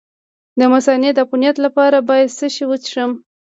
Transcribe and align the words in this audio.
د 0.59 0.61
مثانې 0.73 1.09
د 1.13 1.19
عفونت 1.25 1.55
لپاره 1.65 1.97
باید 2.09 2.29
څه 2.37 2.45
شی 2.53 2.65
وڅښم؟ 2.67 3.11